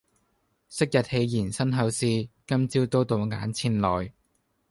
[0.67, 2.07] 昔日戲言身后事，
[2.47, 4.11] 今朝都到眼前來。